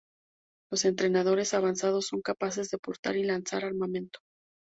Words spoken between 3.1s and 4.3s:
y lanzar armamento.